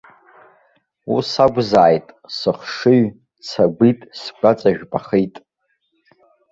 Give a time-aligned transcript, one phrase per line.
[1.15, 2.05] Ус акәзааит,
[2.37, 3.03] сыхшыҩ,
[3.47, 5.35] цагәит, сгәаҵәа жәпахеит.